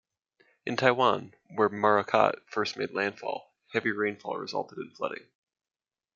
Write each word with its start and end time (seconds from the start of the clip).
In 0.65 0.77
Taiwan, 0.77 1.35
where 1.53 1.69
Morakot 1.69 2.41
first 2.49 2.75
made 2.75 2.89
landfall, 2.95 3.53
heavy 3.71 3.91
rainfall 3.91 4.35
resulted 4.35 4.79
in 4.79 4.89
flooding. 4.95 5.27